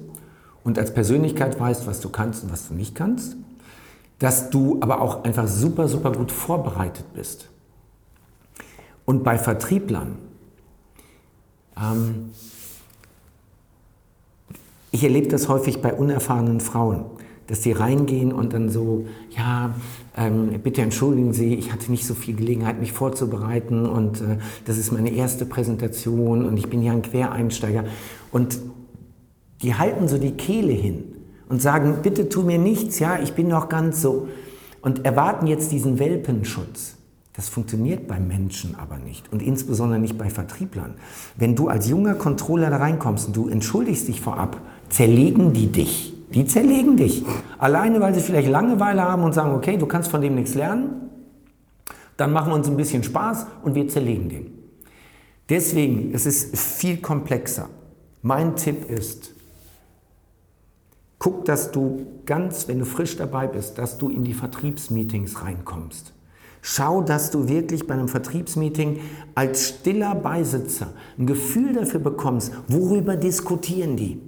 und 0.63 0.79
als 0.79 0.93
Persönlichkeit 0.93 1.59
weißt, 1.59 1.85
was 1.87 1.99
du 1.99 2.09
kannst 2.09 2.43
und 2.43 2.51
was 2.53 2.69
du 2.69 2.75
nicht 2.75 2.95
kannst. 2.95 3.35
Dass 4.19 4.49
du 4.49 4.77
aber 4.81 5.01
auch 5.01 5.23
einfach 5.23 5.47
super, 5.47 5.87
super 5.87 6.11
gut 6.11 6.31
vorbereitet 6.31 7.05
bist. 7.13 7.49
Und 9.05 9.23
bei 9.23 9.37
Vertrieblern, 9.37 10.17
ähm, 11.75 12.31
ich 14.91 15.03
erlebe 15.03 15.29
das 15.29 15.47
häufig 15.47 15.81
bei 15.81 15.93
unerfahrenen 15.93 16.59
Frauen, 16.59 17.05
dass 17.49 17.63
sie 17.63 17.71
reingehen 17.71 18.31
und 18.31 18.53
dann 18.53 18.69
so, 18.69 19.05
ja, 19.35 19.73
ähm, 20.15 20.59
bitte 20.63 20.81
entschuldigen 20.81 21.33
Sie, 21.33 21.55
ich 21.55 21.73
hatte 21.73 21.89
nicht 21.91 22.05
so 22.05 22.13
viel 22.13 22.35
Gelegenheit, 22.35 22.79
mich 22.79 22.91
vorzubereiten 22.93 23.87
und 23.87 24.21
äh, 24.21 24.37
das 24.65 24.77
ist 24.77 24.91
meine 24.91 25.11
erste 25.11 25.45
Präsentation 25.45 26.45
und 26.45 26.57
ich 26.57 26.69
bin 26.69 26.83
ja 26.83 26.91
ein 26.91 27.01
Quereinsteiger. 27.01 27.85
Und 28.31 28.59
die 29.63 29.73
halten 29.73 30.07
so 30.07 30.19
die 30.19 30.31
Kehle 30.31 30.73
hin 30.73 31.03
und 31.49 31.59
sagen, 31.59 31.97
bitte 32.03 32.29
tu 32.29 32.43
mir 32.43 32.59
nichts, 32.59 32.99
ja, 32.99 33.19
ich 33.19 33.33
bin 33.33 33.47
noch 33.47 33.67
ganz 33.67 34.01
so. 34.01 34.27
Und 34.81 35.03
erwarten 35.05 35.47
jetzt 35.47 35.71
diesen 35.71 35.97
Welpenschutz. 35.97 36.95
Das 37.33 37.49
funktioniert 37.49 38.07
beim 38.07 38.27
Menschen 38.27 38.75
aber 38.75 38.97
nicht 38.97 39.31
und 39.31 39.41
insbesondere 39.41 39.99
nicht 39.99 40.17
bei 40.17 40.29
Vertrieblern. 40.29 40.95
Wenn 41.37 41.55
du 41.55 41.67
als 41.69 41.87
junger 41.87 42.15
Controller 42.15 42.69
da 42.69 42.77
reinkommst 42.77 43.27
und 43.27 43.35
du 43.35 43.47
entschuldigst 43.47 44.07
dich 44.07 44.21
vorab, 44.21 44.61
zerlegen 44.89 45.53
die 45.53 45.67
dich. 45.67 46.18
Die 46.33 46.45
zerlegen 46.45 46.97
dich. 46.97 47.25
Alleine, 47.57 47.99
weil 48.01 48.13
sie 48.13 48.21
vielleicht 48.21 48.49
Langeweile 48.49 49.01
haben 49.01 49.23
und 49.23 49.33
sagen, 49.33 49.53
okay, 49.55 49.77
du 49.77 49.85
kannst 49.85 50.09
von 50.09 50.21
dem 50.21 50.35
nichts 50.35 50.53
lernen, 50.53 51.09
dann 52.17 52.31
machen 52.31 52.51
wir 52.51 52.55
uns 52.55 52.67
ein 52.67 52.77
bisschen 52.77 53.03
Spaß 53.03 53.47
und 53.63 53.75
wir 53.75 53.87
zerlegen 53.87 54.29
den. 54.29 54.59
Deswegen, 55.49 56.13
es 56.13 56.25
ist 56.25 56.55
viel 56.55 56.97
komplexer. 56.97 57.69
Mein 58.21 58.55
Tipp 58.55 58.89
ist, 58.89 59.33
guck, 61.17 61.45
dass 61.45 61.71
du 61.71 62.05
ganz, 62.25 62.67
wenn 62.67 62.79
du 62.79 62.85
frisch 62.85 63.17
dabei 63.17 63.47
bist, 63.47 63.77
dass 63.77 63.97
du 63.97 64.09
in 64.09 64.23
die 64.23 64.33
Vertriebsmeetings 64.33 65.43
reinkommst. 65.43 66.13
Schau, 66.61 67.01
dass 67.01 67.31
du 67.31 67.47
wirklich 67.47 67.87
bei 67.87 67.93
einem 67.93 68.09
Vertriebsmeeting 68.09 68.99
als 69.33 69.69
stiller 69.69 70.13
Beisitzer 70.13 70.93
ein 71.17 71.25
Gefühl 71.25 71.73
dafür 71.73 72.01
bekommst, 72.01 72.51
worüber 72.67 73.15
diskutieren 73.15 73.95
die. 73.95 74.21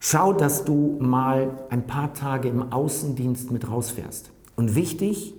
Schau, 0.00 0.32
dass 0.32 0.64
du 0.64 0.96
mal 1.00 1.58
ein 1.70 1.86
paar 1.86 2.14
Tage 2.14 2.48
im 2.48 2.72
Außendienst 2.72 3.50
mit 3.50 3.68
rausfährst. 3.68 4.30
Und 4.56 4.74
wichtig, 4.74 5.34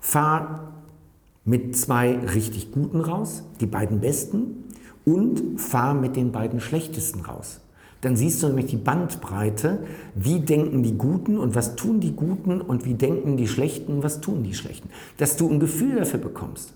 fahr 0.00 0.72
mit 1.44 1.76
zwei 1.76 2.16
richtig 2.16 2.72
guten 2.72 3.00
raus, 3.00 3.42
die 3.60 3.66
beiden 3.66 4.00
besten, 4.00 4.64
und 5.04 5.60
fahr 5.60 5.92
mit 5.92 6.16
den 6.16 6.32
beiden 6.32 6.60
schlechtesten 6.60 7.20
raus 7.20 7.60
dann 8.04 8.16
siehst 8.16 8.42
du 8.42 8.48
nämlich 8.48 8.66
die 8.66 8.76
Bandbreite, 8.76 9.78
wie 10.14 10.40
denken 10.40 10.82
die 10.82 10.96
Guten 10.98 11.38
und 11.38 11.54
was 11.54 11.74
tun 11.74 12.00
die 12.00 12.12
Guten 12.14 12.60
und 12.60 12.84
wie 12.84 12.94
denken 12.94 13.38
die 13.38 13.48
Schlechten, 13.48 14.02
was 14.02 14.20
tun 14.20 14.42
die 14.42 14.52
Schlechten. 14.52 14.90
Dass 15.16 15.36
du 15.36 15.48
ein 15.48 15.58
Gefühl 15.58 15.96
dafür 15.96 16.20
bekommst. 16.20 16.74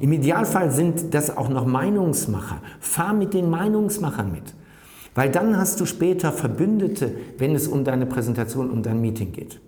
Im 0.00 0.12
Idealfall 0.12 0.72
sind 0.72 1.14
das 1.14 1.36
auch 1.36 1.48
noch 1.48 1.66
Meinungsmacher. 1.66 2.60
Fahr 2.80 3.12
mit 3.12 3.34
den 3.34 3.50
Meinungsmachern 3.50 4.32
mit. 4.32 4.54
Weil 5.14 5.30
dann 5.30 5.56
hast 5.58 5.80
du 5.80 5.86
später 5.86 6.32
Verbündete, 6.32 7.14
wenn 7.38 7.54
es 7.54 7.68
um 7.68 7.84
deine 7.84 8.06
Präsentation, 8.06 8.70
um 8.70 8.82
dein 8.82 9.00
Meeting 9.00 9.32
geht. 9.32 9.60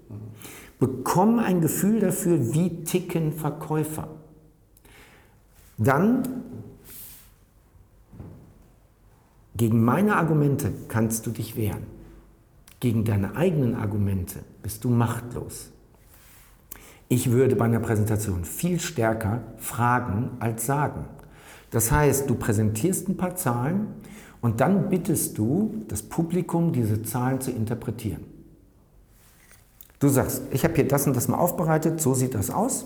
Bekomm 0.78 1.38
ein 1.38 1.60
Gefühl 1.60 2.00
dafür, 2.00 2.54
wie 2.54 2.84
ticken 2.84 3.32
Verkäufer. 3.32 4.08
Dann 5.76 6.22
gegen 9.56 9.84
meine 9.84 10.16
Argumente 10.16 10.72
kannst 10.88 11.26
du 11.26 11.30
dich 11.30 11.56
wehren. 11.56 11.84
Gegen 12.80 13.04
deine 13.04 13.36
eigenen 13.36 13.74
Argumente 13.74 14.40
bist 14.62 14.84
du 14.84 14.90
machtlos. 14.90 15.70
Ich 17.08 17.30
würde 17.30 17.54
bei 17.54 17.66
einer 17.66 17.80
Präsentation 17.80 18.44
viel 18.44 18.80
stärker 18.80 19.42
fragen 19.58 20.30
als 20.40 20.66
sagen. 20.66 21.04
Das 21.70 21.92
heißt, 21.92 22.28
du 22.28 22.34
präsentierst 22.34 23.08
ein 23.08 23.16
paar 23.16 23.36
Zahlen 23.36 23.86
und 24.44 24.60
dann 24.60 24.90
bittest 24.90 25.38
du 25.38 25.72
das 25.88 26.02
Publikum, 26.02 26.70
diese 26.70 27.02
Zahlen 27.02 27.40
zu 27.40 27.50
interpretieren. 27.50 28.20
Du 29.98 30.08
sagst, 30.08 30.42
ich 30.50 30.64
habe 30.64 30.74
hier 30.74 30.86
das 30.86 31.06
und 31.06 31.16
das 31.16 31.28
mal 31.28 31.38
aufbereitet, 31.38 31.98
so 31.98 32.12
sieht 32.12 32.34
das 32.34 32.50
aus. 32.50 32.84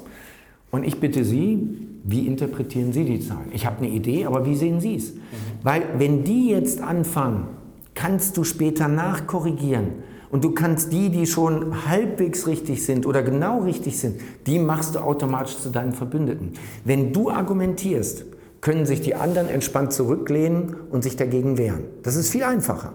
Und 0.70 0.84
ich 0.84 1.00
bitte 1.00 1.24
Sie, 1.24 1.88
wie 2.04 2.28
interpretieren 2.28 2.92
Sie 2.92 3.04
die 3.04 3.18
Zahlen? 3.18 3.48
Ich 3.52 3.66
habe 3.66 3.78
eine 3.78 3.88
Idee, 3.88 4.24
aber 4.24 4.46
wie 4.46 4.54
sehen 4.54 4.80
Sie 4.80 4.94
es? 4.94 5.14
Mhm. 5.14 5.18
Weil 5.64 5.82
wenn 5.98 6.22
die 6.22 6.50
jetzt 6.50 6.80
anfangen, 6.80 7.48
kannst 7.92 8.36
du 8.36 8.44
später 8.44 8.86
nachkorrigieren. 8.86 9.88
Und 10.30 10.44
du 10.44 10.52
kannst 10.52 10.92
die, 10.92 11.08
die 11.08 11.26
schon 11.26 11.88
halbwegs 11.88 12.46
richtig 12.46 12.86
sind 12.86 13.04
oder 13.04 13.24
genau 13.24 13.62
richtig 13.62 13.98
sind, 13.98 14.20
die 14.46 14.60
machst 14.60 14.94
du 14.94 15.00
automatisch 15.00 15.58
zu 15.58 15.70
deinen 15.70 15.92
Verbündeten. 15.92 16.52
Wenn 16.84 17.12
du 17.12 17.30
argumentierst, 17.30 18.26
können 18.60 18.86
sich 18.86 19.00
die 19.00 19.14
anderen 19.14 19.48
entspannt 19.48 19.92
zurücklehnen 19.92 20.74
und 20.90 21.02
sich 21.02 21.16
dagegen 21.16 21.58
wehren. 21.58 21.84
Das 22.02 22.16
ist 22.16 22.30
viel 22.30 22.42
einfacher. 22.42 22.92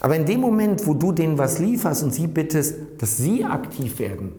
Aber 0.00 0.16
in 0.16 0.26
dem 0.26 0.40
Moment, 0.40 0.86
wo 0.86 0.94
du 0.94 1.12
denen 1.12 1.38
was 1.38 1.58
lieferst 1.58 2.02
und 2.02 2.12
sie 2.12 2.26
bittest, 2.26 2.76
dass 2.98 3.16
sie 3.16 3.44
aktiv 3.44 3.98
werden, 3.98 4.32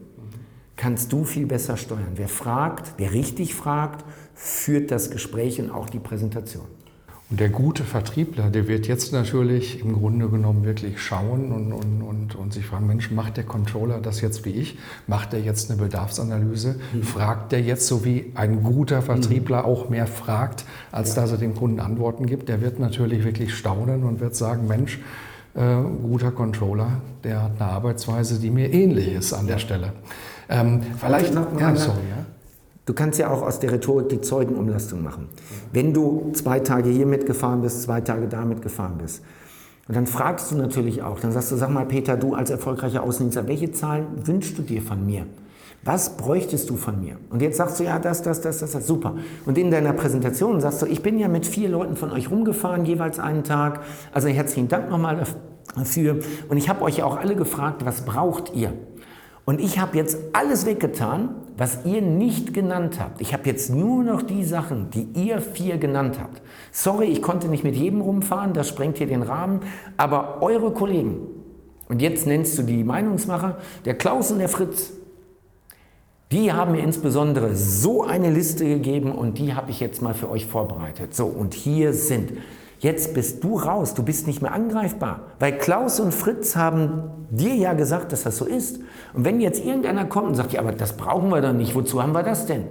kannst 0.76 1.12
du 1.12 1.24
viel 1.24 1.48
besser 1.48 1.78
steuern. 1.78 2.14
Wer 2.16 2.28
fragt, 2.28 2.94
wer 2.98 3.12
richtig 3.12 3.56
fragt, 3.56 4.06
führt 4.36 4.92
das 4.92 5.10
Gespräch 5.10 5.60
und 5.60 5.72
auch 5.72 5.90
die 5.90 6.00
Präsentation. 6.00 6.68
Und 7.30 7.42
der 7.42 7.50
gute 7.50 7.84
Vertriebler, 7.84 8.50
der 8.50 8.70
wird 8.70 8.88
jetzt 8.88 9.12
natürlich 9.12 9.82
im 9.82 9.94
Grunde 9.94 10.30
genommen 10.30 10.64
wirklich 10.64 11.02
schauen 11.02 11.52
und, 11.52 11.74
und, 11.74 12.02
und, 12.02 12.36
und 12.36 12.54
sich 12.54 12.66
fragen, 12.66 12.88
Mensch, 12.88 13.12
macht 13.12 13.36
der 13.36 13.44
Controller 13.44 14.00
das 14.00 14.22
jetzt 14.22 14.46
wie 14.46 14.52
ich? 14.52 14.78
Macht 15.08 15.34
er 15.34 15.42
jetzt 15.42 15.70
eine 15.70 15.82
Bedarfsanalyse? 15.82 16.80
Mhm. 16.94 17.04
Fragt 17.04 17.52
der 17.52 17.62
jetzt 17.62 17.86
so 17.88 18.06
wie 18.06 18.32
ein 18.36 18.64
guter 18.64 19.02
Vertriebler 19.02 19.64
mhm. 19.64 19.66
auch 19.66 19.90
mehr 19.90 20.08
fragt, 20.08 20.64
als 20.94 21.16
ja. 21.16 21.22
dass 21.22 21.32
er 21.32 21.38
dem 21.38 21.54
Kunden 21.54 21.82
Antworten 21.82 22.28
gibt? 22.28 22.48
Der 22.48 22.62
wird 22.62 22.80
natürlich 22.80 23.26
wirklich 23.26 23.54
staunen 23.54 24.04
und 24.04 24.22
wird 24.22 24.38
sagen, 24.38 24.66
Mensch, 24.68 25.00
äh, 25.54 25.82
guter 26.02 26.32
Controller, 26.32 27.02
der 27.26 27.44
hat 27.44 27.60
eine 27.60 27.70
Arbeitsweise, 27.70 28.40
die 28.40 28.52
mir 28.52 28.72
ähnlich 28.72 29.12
ist 29.12 29.34
an 29.34 29.48
der 29.48 29.58
Stelle. 29.58 29.92
Ähm, 30.48 30.82
vielleicht 30.98 31.34
noch, 31.34 31.52
noch 31.52 31.60
ja, 31.60 31.76
sorry, 31.76 31.98
ja. 32.10 32.26
Du 32.88 32.94
kannst 32.94 33.20
ja 33.20 33.29
auch 33.29 33.41
aus 33.41 33.60
der 33.60 33.74
Rhetorik 33.74 34.08
die 34.08 34.22
Zeugenumlastung 34.22 35.03
machen. 35.03 35.27
Wenn 35.74 35.94
du 35.94 36.32
zwei 36.34 36.62
Tage 36.62 36.89
hier 36.89 37.06
mitgefahren 37.06 37.62
bist, 37.62 37.84
zwei 37.84 38.00
Tage 38.00 38.27
da 38.29 38.46
mitgefahren 38.46 38.98
bist, 38.98 39.24
und 39.89 39.96
dann 39.96 40.08
fragst 40.08 40.51
du 40.51 40.56
natürlich 40.56 41.01
auch, 41.01 41.20
dann 41.20 41.34
sagst 41.34 41.51
du, 41.51 41.58
sag 41.58 41.70
mal 41.70 41.86
Peter, 41.86 42.15
du 42.15 42.34
als 42.34 42.50
erfolgreicher 42.50 43.03
Außendienstler, 43.03 43.48
welche 43.48 43.72
Zahlen 43.72 44.06
wünschst 44.25 44.58
du 44.58 44.62
dir 44.62 44.82
von 44.82 45.06
mir? 45.06 45.25
Was 45.84 46.15
bräuchtest 46.15 46.70
du 46.70 46.77
von 46.77 47.00
mir? 47.01 47.17
Und 47.29 47.41
jetzt 47.41 47.58
sagst 47.58 47.79
du, 47.79 47.84
ja, 47.84 48.00
das, 48.00 48.22
das, 48.22 48.41
das, 48.41 48.60
das, 48.60 48.72
das, 48.72 48.88
super. 48.88 49.15
Und 49.46 49.58
in 49.58 49.70
deiner 49.70 49.94
Präsentation 49.94 50.60
sagst 50.62 50.82
du, 50.82 50.86
ich 50.86 51.01
bin 51.01 51.20
ja 51.20 51.27
mit 51.27 51.46
vier 51.46 51.70
Leuten 51.70 51.98
von 51.98 52.12
euch 52.12 52.32
rumgefahren, 52.32 52.86
jeweils 52.86 53.20
einen 53.20 53.44
Tag. 53.44 53.82
Also 54.13 54.29
herzlichen 54.29 54.70
Dank 54.70 54.89
nochmal 54.89 55.24
dafür. 55.75 56.20
Und 56.48 56.58
ich 56.58 56.70
habe 56.70 56.82
euch 56.84 56.98
ja 56.98 57.06
auch 57.06 57.17
alle 57.17 57.36
gefragt, 57.36 57.86
was 57.86 58.01
braucht 58.01 58.53
ihr? 58.56 58.74
Und 59.50 59.62
ich 59.62 59.80
habe 59.80 59.96
jetzt 59.96 60.18
alles 60.34 60.66
weggetan, 60.66 61.30
was 61.56 61.86
ihr 61.86 62.01
nicht 62.01 62.54
genannt 62.54 63.00
habt. 63.00 63.22
Ich 63.22 63.32
habe 63.32 63.46
jetzt 63.46 63.70
nur 63.70 64.04
noch 64.04 64.22
die 64.22 64.44
Sachen, 64.44 64.89
die 64.89 65.08
ihr 65.13 65.39
vier 65.39 65.77
genannt 65.77 66.20
habt. 66.22 66.42
Sorry, 66.74 67.06
ich 67.06 67.22
konnte 67.22 67.48
nicht 67.48 67.63
mit 67.63 67.74
jedem 67.74 68.01
rumfahren, 68.01 68.51
das 68.51 68.68
sprengt 68.68 68.98
hier 68.98 69.08
den 69.08 69.24
Rahmen, 69.24 69.62
aber 69.96 70.42
eure 70.42 70.72
Kollegen, 70.72 71.20
und 71.88 72.01
jetzt 72.01 72.27
nennst 72.27 72.58
du 72.58 72.63
die 72.63 72.84
Meinungsmacher, 72.84 73.58
der 73.86 73.98
Klaus 73.98 74.34
und 74.34 74.39
der 74.39 74.50
Fritz, 74.50 74.92
die 76.34 76.51
haben 76.51 76.74
mir 76.74 76.84
insbesondere 76.84 77.56
so 77.56 78.04
eine 78.04 78.30
Liste 78.30 78.66
gegeben 78.66 79.13
und 79.13 79.38
die 79.38 79.54
habe 79.54 79.72
ich 79.72 79.80
jetzt 79.80 80.01
mal 80.01 80.13
für 80.13 80.30
euch 80.30 80.46
vorbereitet. 80.46 81.16
So, 81.16 81.25
und 81.25 81.54
hier 81.54 81.94
sind 81.94 82.34
Jetzt 82.80 83.14
bist 83.14 83.44
du 83.44 83.58
raus, 83.58 83.96
du 83.96 84.04
bist 84.04 84.28
nicht 84.28 84.42
mehr 84.42 84.54
angreifbar. 84.54 85.22
Weil 85.40 85.58
Klaus 85.58 86.00
und 86.00 86.14
Fritz 86.14 86.56
haben 86.56 87.04
dir 87.32 87.56
ja 87.56 87.74
gesagt, 87.74 88.12
dass 88.12 88.24
das 88.24 88.38
so 88.38 88.46
ist. 88.46 88.80
Und 89.14 89.26
wenn 89.26 89.42
jetzt 89.42 89.64
irgendeiner 89.64 90.06
kommt 90.06 90.28
und 90.28 90.36
sagt, 90.36 90.54
ja, 90.54 90.62
aber 90.62 90.72
das 90.72 90.94
brauchen 90.94 91.30
wir 91.30 91.42
doch 91.42 91.54
nicht, 91.54 91.74
wozu 91.74 92.02
haben 92.02 92.14
wir 92.14 92.24
das 92.24 92.46
denn? 92.46 92.66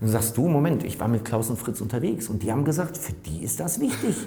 Dann 0.00 0.10
sagst 0.10 0.36
du, 0.36 0.48
Moment, 0.48 0.84
ich 0.84 1.00
war 1.00 1.08
mit 1.08 1.24
Klaus 1.24 1.50
und 1.50 1.58
Fritz 1.58 1.80
unterwegs 1.80 2.28
und 2.28 2.42
die 2.44 2.52
haben 2.52 2.64
gesagt, 2.64 2.96
für 2.96 3.12
die 3.12 3.42
ist 3.42 3.58
das 3.58 3.80
wichtig. 3.80 4.14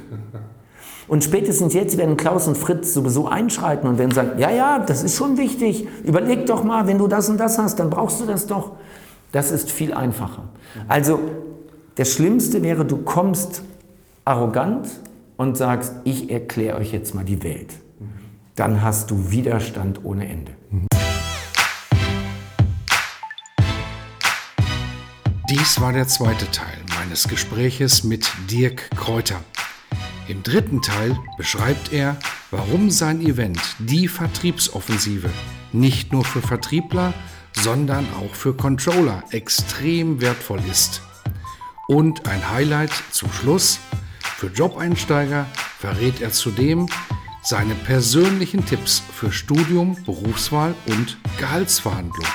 Und 1.08 1.24
spätestens 1.24 1.74
jetzt 1.74 1.98
werden 1.98 2.16
Klaus 2.16 2.48
und 2.48 2.58
Fritz 2.58 2.94
sowieso 2.94 3.28
einschreiten 3.28 3.90
und 3.90 3.98
werden 3.98 4.12
sagen, 4.12 4.38
ja, 4.38 4.50
ja, 4.50 4.80
das 4.80 5.04
ist 5.04 5.18
schon 5.18 5.38
wichtig. 5.38 5.88
Überleg 6.04 6.46
doch 6.46 6.64
mal, 6.64 6.88
wenn 6.88 7.00
du 7.00 7.08
das 7.08 7.28
und 7.28 7.38
das 7.38 7.58
hast, 7.58 7.80
dann 7.80 7.90
brauchst 7.90 8.22
du 8.22 8.26
das 8.26 8.46
doch. 8.46 8.74
Das 9.32 9.52
ist 9.52 9.72
viel 9.72 9.94
einfacher. 9.94 10.44
Also, 10.88 11.20
das 11.96 12.14
Schlimmste 12.14 12.62
wäre, 12.62 12.86
du 12.86 12.98
kommst 12.98 13.64
arrogant 14.24 14.88
und 15.41 15.57
sagst, 15.57 15.95
ich 16.03 16.29
erkläre 16.29 16.77
euch 16.77 16.93
jetzt 16.93 17.15
mal 17.15 17.25
die 17.25 17.41
Welt, 17.41 17.74
dann 18.53 18.83
hast 18.83 19.10
du 19.10 19.31
Widerstand 19.31 20.05
ohne 20.05 20.29
Ende. 20.29 20.51
Dies 25.50 25.81
war 25.81 25.93
der 25.93 26.07
zweite 26.07 26.50
Teil 26.51 26.77
meines 26.95 27.27
Gespräches 27.27 28.03
mit 28.03 28.31
Dirk 28.51 28.91
Kräuter. 28.95 29.41
Im 30.27 30.43
dritten 30.43 30.83
Teil 30.83 31.17
beschreibt 31.38 31.91
er, 31.91 32.17
warum 32.51 32.91
sein 32.91 33.19
Event 33.19 33.60
Die 33.79 34.07
Vertriebsoffensive 34.07 35.31
nicht 35.74 36.13
nur 36.13 36.24
für 36.24 36.43
Vertriebler, 36.43 37.15
sondern 37.53 38.05
auch 38.21 38.36
für 38.36 38.53
Controller 38.55 39.24
extrem 39.31 40.21
wertvoll 40.21 40.62
ist. 40.69 41.01
Und 41.88 42.27
ein 42.27 42.51
Highlight 42.51 42.91
zum 43.12 43.31
Schluss, 43.31 43.79
für 44.41 44.48
Jobeinsteiger 44.48 45.45
verrät 45.77 46.19
er 46.19 46.31
zudem 46.31 46.89
seine 47.43 47.75
persönlichen 47.75 48.65
Tipps 48.65 49.04
für 49.13 49.32
Studium, 49.32 49.95
Berufswahl 50.04 50.73
und 50.88 51.19
Gehaltsverhandlung. 51.38 52.25